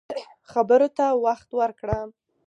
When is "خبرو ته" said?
0.51-1.05